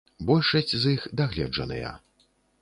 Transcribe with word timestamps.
Большасць 0.29 0.73
з 0.85 0.93
іх 0.95 1.05
дагледжаныя. 1.21 1.93